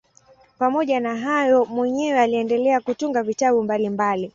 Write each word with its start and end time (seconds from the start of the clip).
Pamoja 0.59 0.99
na 0.99 1.15
hayo 1.17 1.65
mwenyewe 1.65 2.19
aliendelea 2.19 2.79
kutunga 2.81 3.23
vitabu 3.23 3.63
mbalimbali. 3.63 4.29